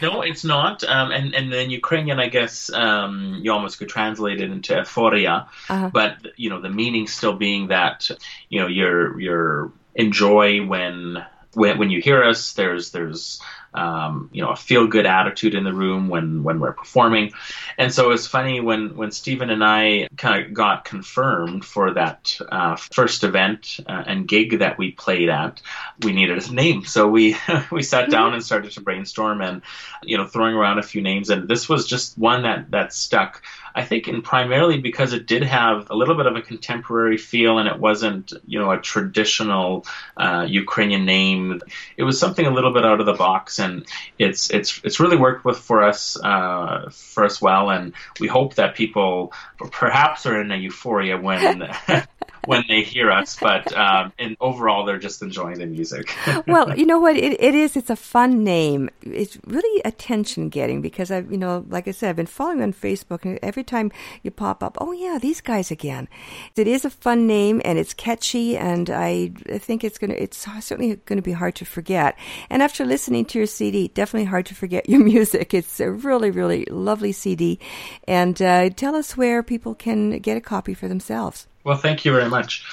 [0.02, 0.84] No, it's not.
[0.84, 5.48] Um, and and then Ukrainian, I guess um, you almost could translate it into euphoria,
[5.70, 5.90] Uh-huh.
[5.92, 8.10] but you know the meaning still being that
[8.50, 12.54] you know you're you're enjoy when when when you hear us.
[12.54, 13.42] There's there's
[13.78, 17.34] um, you know a feel good attitude in the room when when we're performing,
[17.78, 22.38] and so it's funny when when Stephen and I kind of got confirmed for that
[22.50, 25.62] uh, first event uh, and gig that we played at,
[26.02, 27.38] we needed a name, so we
[27.72, 29.62] we sat down and started to brainstorm and
[30.04, 33.44] you know throwing around a few names, and this was just one that that stuck.
[33.78, 37.60] I think, and primarily because it did have a little bit of a contemporary feel,
[37.60, 39.86] and it wasn't, you know, a traditional
[40.18, 41.62] uh, Ukrainian name.
[41.96, 43.86] It was something a little bit out of the box, and
[44.18, 48.56] it's it's it's really worked with for us uh, for us well, and we hope
[48.56, 51.70] that people perhaps are in a euphoria when
[52.48, 56.16] when they hear us, but um, and overall they're just enjoying the music.
[56.48, 57.18] well, you know what?
[57.18, 57.76] It, it is.
[57.76, 58.90] It's a fun name.
[59.02, 62.72] It's really attention getting because I've, you know, like I said, I've been following on
[62.72, 63.92] Facebook, and every time
[64.24, 66.08] you pop up, oh yeah, these guys again.
[66.56, 69.28] It is a fun name and it's catchy, and I
[69.58, 70.16] think it's gonna.
[70.16, 72.18] It's certainly going to be hard to forget.
[72.50, 75.54] And after listening to your CD, definitely hard to forget your music.
[75.54, 77.60] It's a really, really lovely CD.
[78.08, 81.46] And uh, tell us where people can get a copy for themselves.
[81.68, 82.64] Well, thank you very much.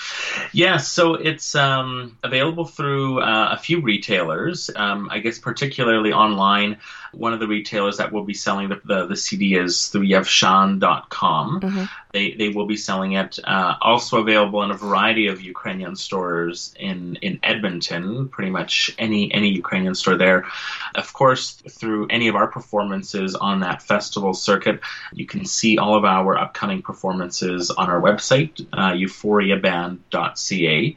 [0.53, 4.71] Yeah, so it's um, available through uh, a few retailers.
[4.77, 6.79] Um, I guess particularly online.
[7.17, 11.89] One of the retailers that will be selling the, the, the CD is through yevshan.com.
[12.13, 13.39] They, they will be selling it.
[13.43, 19.33] Uh, also available in a variety of Ukrainian stores in, in Edmonton, pretty much any,
[19.33, 20.47] any Ukrainian store there.
[20.95, 24.81] Of course, through any of our performances on that festival circuit,
[25.13, 30.97] you can see all of our upcoming performances on our website, uh, euphoriaband.ca.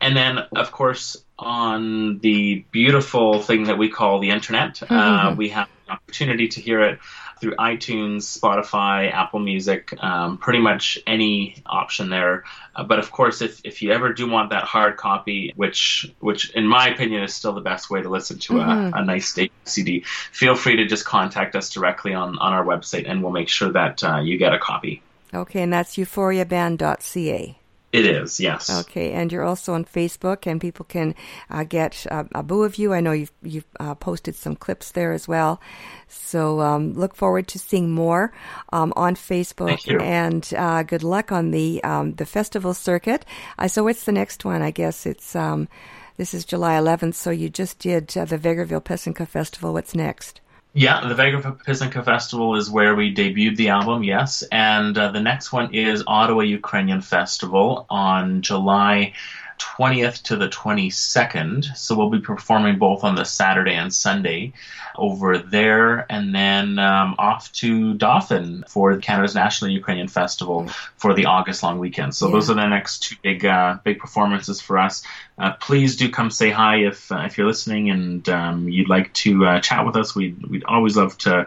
[0.00, 5.50] And then, of course, on the beautiful thing that we call the internet, uh, we
[5.50, 6.98] have an opportunity to hear it
[7.40, 12.44] through iTunes, Spotify, Apple Music, um, pretty much any option there.
[12.74, 16.50] Uh, but of course, if, if you ever do want that hard copy, which which
[16.50, 19.52] in my opinion is still the best way to listen to a, a nice state
[19.64, 23.48] CD, feel free to just contact us directly on, on our website, and we'll make
[23.48, 25.02] sure that uh, you get a copy.
[25.34, 27.58] Okay, and that's euphoriaband.ca.
[27.92, 28.68] It is, yes.
[28.68, 31.14] Okay, and you're also on Facebook, and people can
[31.48, 32.92] uh, get uh, a boo of you.
[32.92, 35.60] I know you've you've uh, posted some clips there as well.
[36.08, 38.32] So um, look forward to seeing more
[38.72, 39.68] um, on Facebook.
[39.68, 40.00] Thank you.
[40.00, 43.24] And uh, good luck on the um, the festival circuit.
[43.58, 44.62] Uh, so what's the next one?
[44.62, 45.68] I guess it's um,
[46.16, 47.14] this is July 11th.
[47.14, 49.72] So you just did uh, the Vegreville Pysanka Festival.
[49.72, 50.40] What's next?
[50.78, 54.42] Yeah, the Vega Pisanka Festival is where we debuted the album, yes.
[54.52, 59.14] And uh, the next one is Ottawa Ukrainian Festival on July
[59.58, 61.76] 20th to the 22nd.
[61.76, 64.52] So we'll be performing both on the Saturday and Sunday
[64.96, 71.26] over there, and then um, off to Dauphin for Canada's National Ukrainian Festival for the
[71.26, 72.14] August long weekend.
[72.14, 72.32] So Yeah.
[72.32, 75.02] those are the next two big uh, big performances for us.
[75.38, 79.12] Uh, please do come say hi if uh, if you're listening and um, you'd like
[79.12, 80.14] to uh, chat with us.
[80.14, 81.46] We'd we'd always love to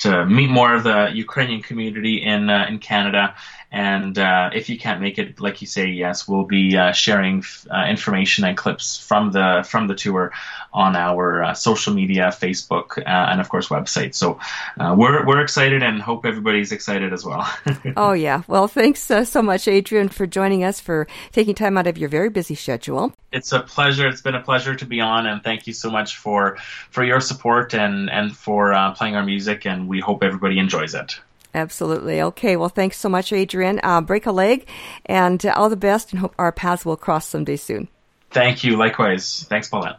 [0.00, 3.34] to meet more of the Ukrainian community in uh, in Canada.
[3.72, 7.44] And uh, if you can't make it, like you say, yes, we'll be uh, sharing
[7.70, 10.32] uh, information and clips from the from the tour
[10.72, 14.14] on our uh, social media, Facebook, uh, and of course website.
[14.14, 14.40] So
[14.78, 17.48] uh, we're we're excited and hope everybody's excited as well.
[17.96, 18.42] Oh, yeah.
[18.46, 22.08] Well, thanks uh, so much, Adrian, for joining us, for taking time out of your
[22.08, 23.12] very busy schedule.
[23.32, 24.06] it's a pleasure.
[24.08, 26.56] It's been a pleasure to be on, and thank you so much for
[26.90, 29.66] for your support and and for uh, playing our music.
[29.66, 31.20] And we hope everybody enjoys it.
[31.54, 32.22] Absolutely.
[32.22, 32.56] Okay.
[32.56, 33.80] Well, thanks so much, Adrian.
[33.82, 34.68] Uh, break a leg
[35.06, 37.88] and uh, all the best, and hope our paths will cross someday soon.
[38.30, 38.76] Thank you.
[38.76, 39.44] Likewise.
[39.48, 39.98] Thanks, Paulette.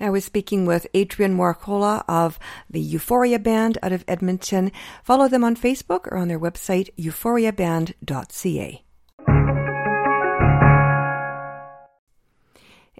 [0.00, 2.38] I was speaking with Adrian Warchola of
[2.70, 4.70] the Euphoria Band out of Edmonton.
[5.02, 8.84] Follow them on Facebook or on their website, euphoriaband.ca.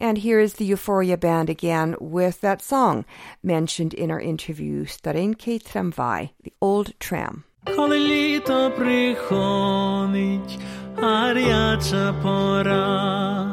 [0.01, 3.05] And here is the Euphoria Band again with that song
[3.43, 7.45] mentioned in our interview, Starenke Tramvaj, the old tram.
[7.77, 10.59] Коли літо приходить,
[10.97, 13.47] гаряча пора,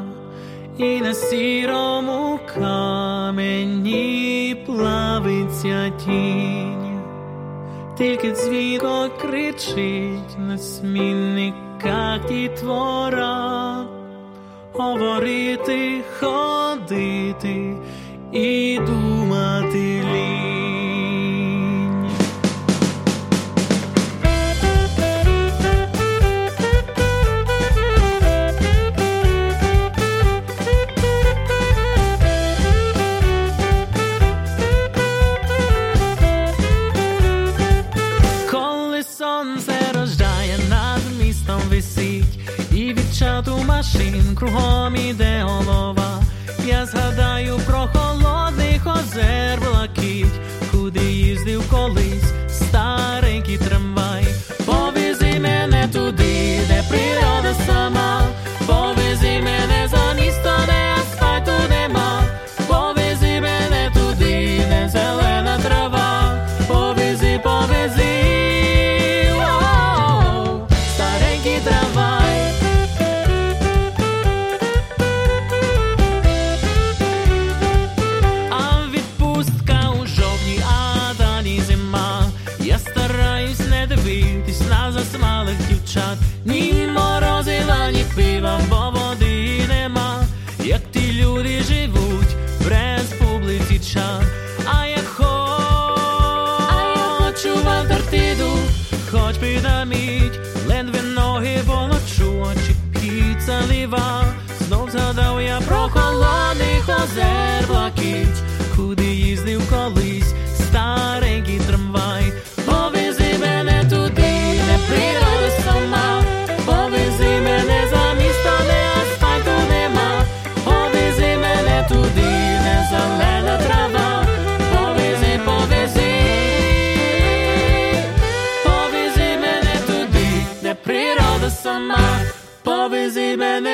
[0.78, 7.00] і на сірому камені плавиться тінь,
[7.98, 13.84] тільки дзвінок кричить на смінниках дітвора,
[14.72, 17.76] говорити, ходити
[18.32, 20.65] і думати лінь.
[43.86, 46.22] Машин кругом іде голова.
[46.66, 50.40] Я згадаю про холодних озер блакить,
[50.72, 54.24] куди їздив колись старенький трамвай.
[54.66, 57.75] Повези мене туди, де природа сама,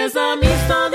[0.05, 0.92] Esa amistad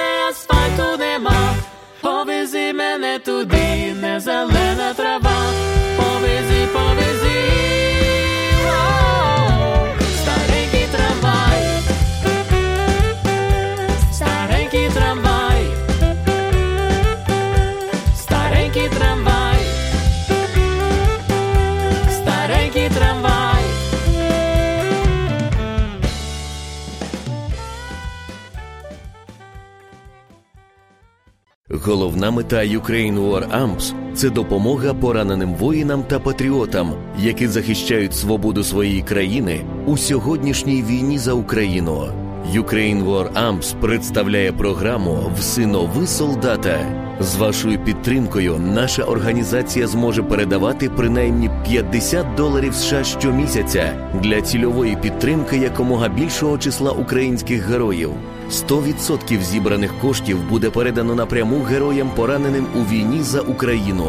[32.28, 39.01] Головна мета Ukraine War Amps– це допомога пораненим воїнам та патріотам, які захищають свободу своєї
[39.01, 42.09] країни у сьогоднішній війні за Україну.
[42.53, 47.07] Ukraine War Amps представляє програму «Всинови солдата.
[47.20, 55.57] З вашою підтримкою наша організація зможе передавати принаймні 50 доларів США щомісяця для цільової підтримки
[55.57, 58.11] якомога більшого числа українських героїв.
[58.51, 64.07] 100% зібраних коштів буде передано напряму героям, пораненим у війні за Україну.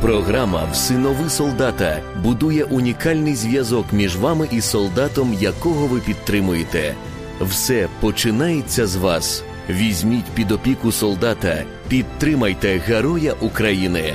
[0.00, 6.94] Програма «Всинови солдата будує унікальний зв'язок між вами і солдатом, якого ви підтримуєте.
[7.40, 9.44] Все починається з вас.
[9.70, 14.14] Візьміть під опіку солдата, підтримайте Героя України.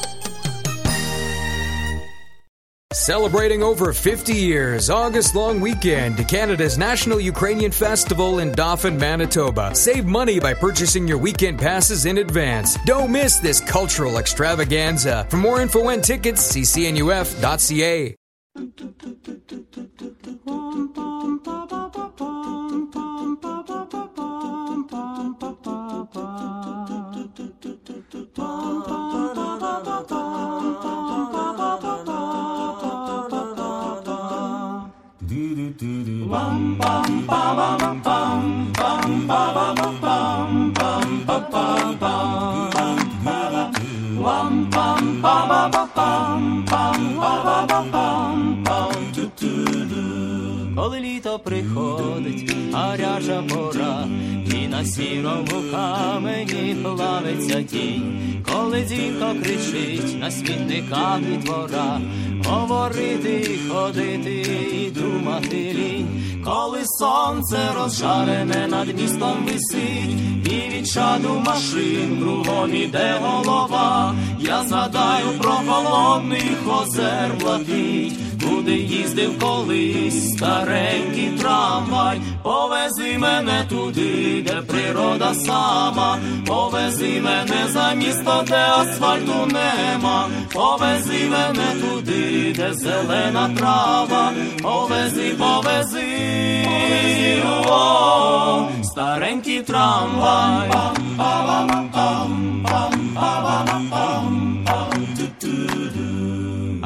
[2.93, 9.73] Celebrating over 50 years, August long weekend, Canada's National Ukrainian Festival in Dauphin, Manitoba.
[9.73, 12.77] Save money by purchasing your weekend passes in advance.
[12.85, 15.25] Don't miss this cultural extravaganza.
[15.29, 18.15] For more info and tickets, ccnuf.ca.
[50.75, 54.07] Коли літо приходить, гаряча пора,
[54.55, 62.01] і на сірому камені плавиться тінь, коли дзвінко кричить на смітниках двора,
[62.45, 72.19] говорити, ходити і думати лінь, коли сонце розжарене над містом висить, і від чаду машин
[72.21, 78.13] кругом іде голова, я згадаю про холодних озер блакить.
[78.49, 86.17] Куди їздив колись старенький трамвай, повези мене туди, де природа сама,
[86.47, 90.00] повези мене за місто, де асфальту нема,
[90.53, 100.69] повези мене туди, де зелена трава, повези, повези, повези о, -о, старенький трамвай.
[100.69, 104.30] Пам, пам, пам, бам, пам, пам, пам, пам.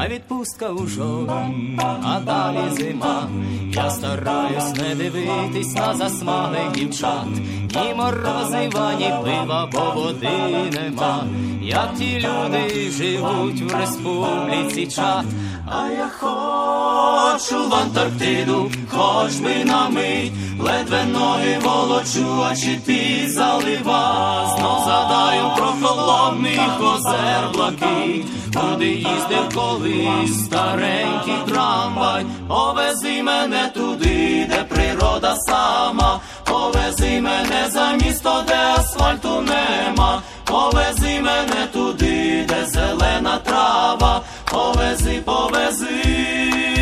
[0.05, 3.29] А відпустка у жовтні, а далі зима.
[3.71, 7.27] Я стараюсь не дивитись на засмаги дівчат,
[7.75, 10.29] ні морозива, ні пива, бо води
[10.71, 11.23] нема.
[11.61, 15.25] Як ті люди живуть в республіці чат,
[15.67, 23.29] а я хочу в Антарктиду, хоч би на мить, ледве ноги волочу, а чи ти
[23.29, 28.25] залива, знов задаю про холодних озер блакить,
[28.55, 38.43] куди їздив колись старенький трамвай, повези мене туди, де природа сама, повези мене за місто,
[38.47, 46.74] де асфальту нема, повези мене туди, де зелена трава, повези, повези.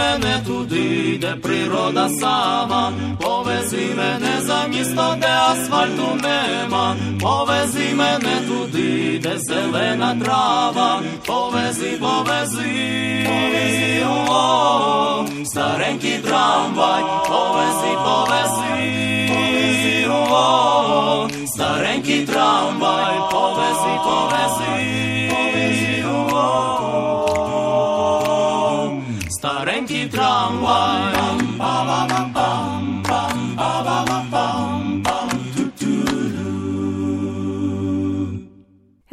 [0.00, 9.18] мене туди, де природа сама, повези мене за місто, де асфальту нема, повези мене туди,
[9.22, 23.14] де зелена трава, повези, повези, повези, о, старенький трамвай, повези, повези, повези, о, старенький трамвай,
[23.30, 24.89] повези, повези, повези,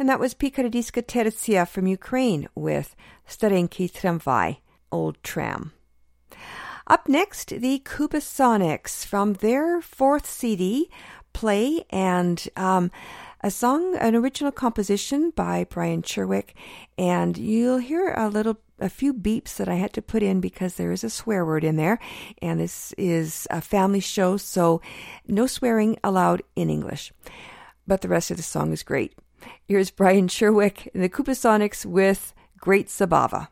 [0.09, 2.95] And that was Pikkardiyska Tertsiya from Ukraine with
[3.27, 4.57] Starenki Tramvai,
[4.91, 5.71] Old Tram.
[6.87, 10.89] Up next, the Kubasonics from their fourth CD,
[11.31, 12.89] Play, and um,
[13.41, 16.55] a song, an original composition by Brian Cherwick.
[16.97, 20.73] And you'll hear a little, a few beeps that I had to put in because
[20.73, 21.99] there is a swear word in there.
[22.41, 24.81] And this is a family show, so
[25.27, 27.13] no swearing allowed in English.
[27.85, 29.13] But the rest of the song is great.
[29.65, 33.47] Here's Brian Cherwick and the Kubasonics with Great Zabava.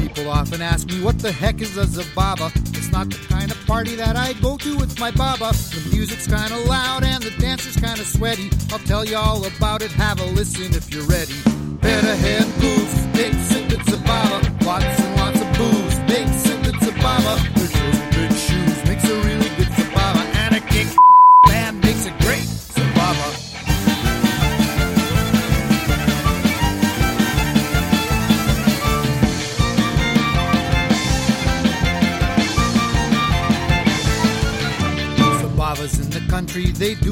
[0.00, 2.50] People often ask me what the heck is a zabava.
[2.76, 5.52] It's not the kind of party that I go to with my baba.
[5.52, 8.50] The music's kinda loud and the dancers kinda sweaty.
[8.72, 11.34] I'll tell you all about it, have a listen if you're ready.
[11.80, 12.37] Better head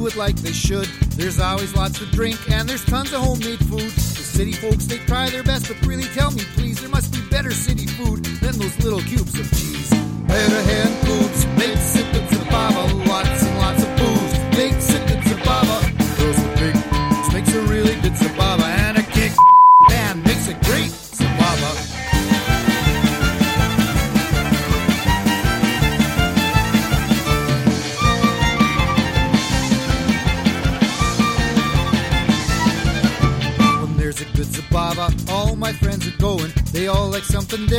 [0.07, 0.87] it like they should.
[1.17, 3.91] There's always lots to drink and there's tons of homemade food.
[3.91, 7.21] The city folks, they try their best, but really tell me, please, there must be
[7.29, 9.91] better city food than those little cubes of cheese.
[10.27, 11.56] Better hand big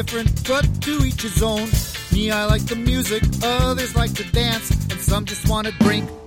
[0.07, 1.69] different, but to each his own.
[2.13, 6.09] Me, I like the music, others like to dance, and some just want to drink
[6.09, 6.26] drink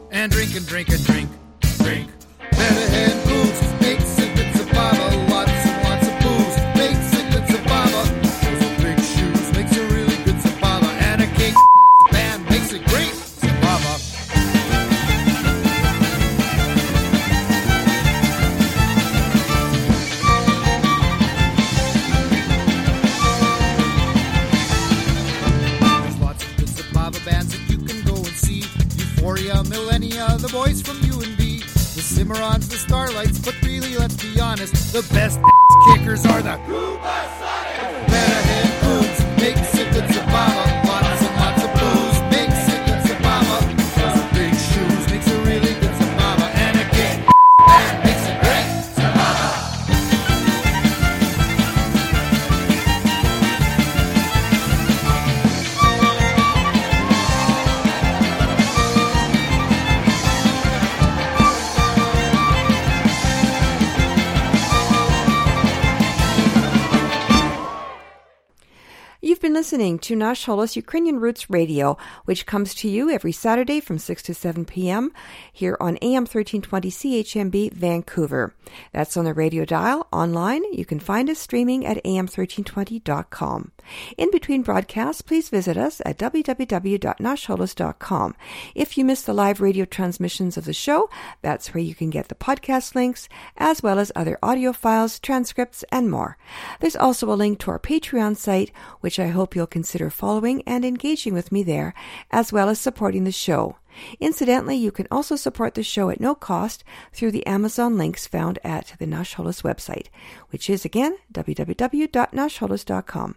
[69.80, 74.22] listening to Nash Holos Ukrainian Roots Radio, which comes to you every Saturday from 6
[74.24, 75.10] to 7 p.m.
[75.50, 78.54] here on AM 1320 CHMB Vancouver.
[78.92, 80.06] That's on the radio dial.
[80.12, 83.72] Online, you can find us streaming at am1320.com.
[84.16, 88.36] In between broadcasts, please visit us at www.nashholos.com.
[88.74, 91.08] If you miss the live radio transmissions of the show,
[91.42, 95.84] that's where you can get the podcast links, as well as other audio files, transcripts,
[95.90, 96.36] and more.
[96.80, 98.70] There's also a link to our Patreon site,
[99.00, 101.94] which I hope you'll consider following and engaging with me there,
[102.30, 103.76] as well as supporting the show.
[104.20, 108.58] Incidentally, you can also support the show at no cost through the Amazon links found
[108.64, 110.06] at the Nash Holos website,
[110.50, 113.34] which is again www.nashholos.com.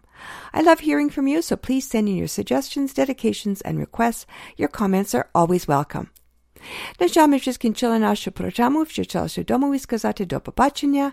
[0.54, 4.26] I love hearing from you, so please send in your suggestions, dedications, and requests.
[4.58, 6.10] Your comments are always welcome.
[7.00, 11.12] Na żamy wszystkim czele nasze programów, życzę się domu i skazać do popatrzenia,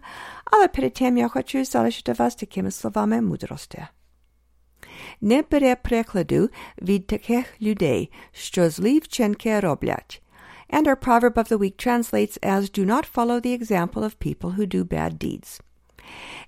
[0.52, 3.20] ale przed tym ja chcę zależyć do Was takimi słowami
[5.20, 6.50] не перекладу
[6.82, 8.70] від таких людей, що
[9.60, 10.22] роблять.
[10.72, 14.50] And our proverb of the week translates as do not follow the example of people
[14.52, 15.60] who do bad deeds.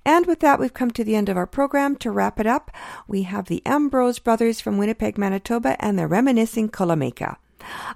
[0.05, 1.97] And with that, we've come to the end of our program.
[1.97, 2.71] To wrap it up,
[3.07, 7.37] we have the Ambrose brothers from Winnipeg, Manitoba, and the reminiscing Kolomeyka.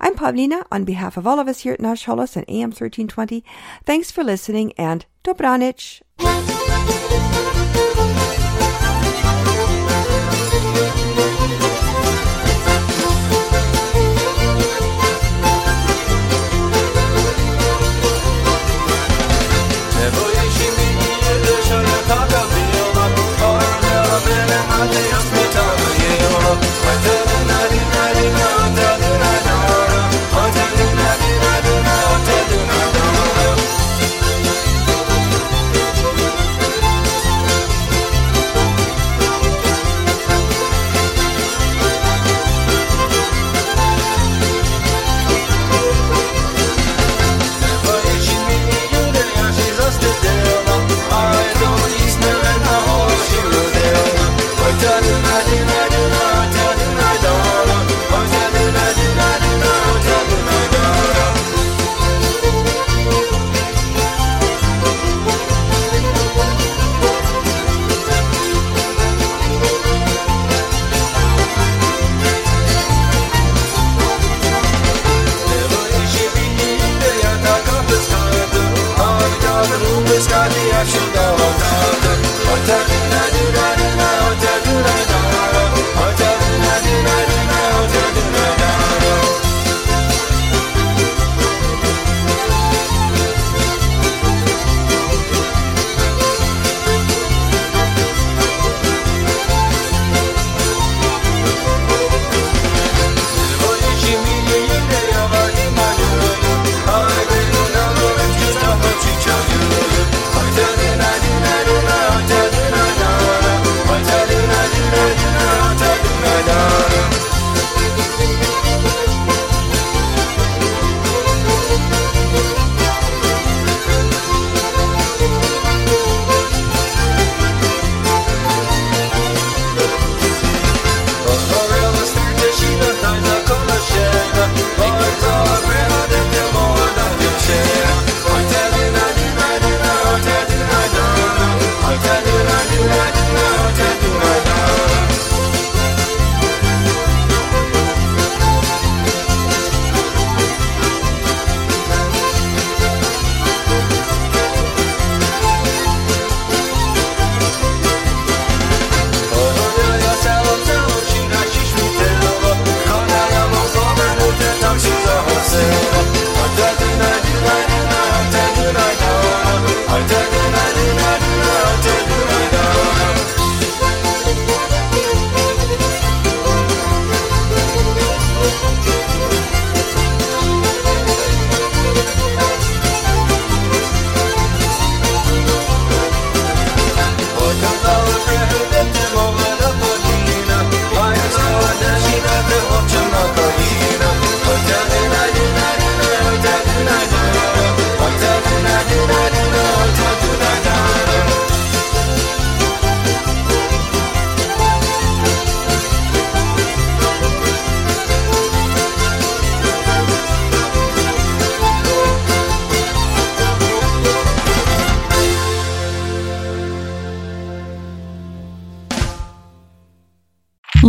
[0.01, 3.45] I'm Pavlina on behalf of all of us here at Nash Holos and AM 1320.
[3.85, 6.03] Thanks for listening and Dobranich.